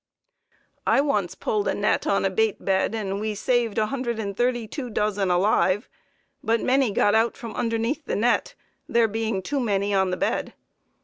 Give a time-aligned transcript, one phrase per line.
[0.87, 5.87] I once pulled a net on a bait bed and we saved 132 dozen alive,
[6.43, 8.55] but many got out from underneath the net,
[8.89, 10.53] there being too many on the bed.